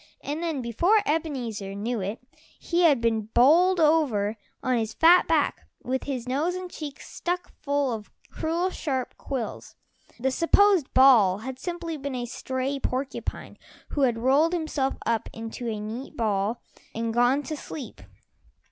And 0.23 0.41
then 0.41 0.63
before 0.63 1.03
Ebenezer 1.05 1.75
knew 1.75 1.99
it, 2.01 2.17
he 2.59 2.81
had 2.81 3.01
been 3.01 3.27
bowled 3.35 3.79
over 3.79 4.35
on 4.63 4.79
his 4.79 4.95
fat 4.95 5.27
back, 5.27 5.67
with 5.83 6.05
his 6.05 6.27
nose 6.27 6.55
and 6.55 6.71
cheeks 6.71 7.07
stuck 7.07 7.51
full 7.61 7.93
of 7.93 8.09
cruel 8.31 8.71
sharp 8.71 9.15
quills. 9.19 9.75
The 10.19 10.31
supposed 10.31 10.91
ball 10.95 11.37
had 11.45 11.59
simply 11.59 11.97
been 11.97 12.15
a 12.15 12.25
stray 12.25 12.79
porcupine 12.79 13.59
who 13.89 14.01
had 14.01 14.17
rolled 14.17 14.53
himself 14.53 14.95
up 15.05 15.29
into 15.33 15.67
a 15.69 15.79
neat 15.79 16.17
ball 16.17 16.63
and 16.95 17.13
gone 17.13 17.43
to 17.43 17.55
sleep. 17.55 18.01